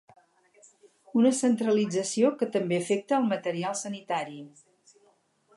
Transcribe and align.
Una 1.19 1.31
centralització 1.41 2.33
que 2.41 2.49
també 2.57 2.81
afecta 2.85 3.21
el 3.21 3.31
material 3.37 3.79
sanitari. 3.85 4.43